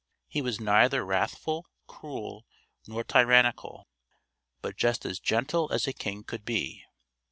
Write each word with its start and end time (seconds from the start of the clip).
He 0.27 0.41
was 0.41 0.59
neither 0.59 1.05
wrathful, 1.05 1.67
cruel, 1.85 2.47
nor 2.87 3.03
tyrannical, 3.03 3.87
but 4.59 4.75
just 4.75 5.05
and 5.05 5.21
gentle 5.21 5.71
as 5.71 5.85
a 5.85 5.93
king 5.93 6.23
could 6.23 6.43
be. 6.43 6.83